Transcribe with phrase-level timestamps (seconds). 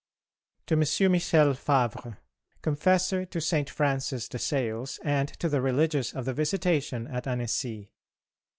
[0.67, 0.83] XXVIII.
[0.87, 1.11] _To M.
[1.11, 2.17] Michel Favre,
[2.63, 3.69] Confessor to St.
[3.69, 7.93] Francis de Sales, and to the Religious of the Visitation at Annecy.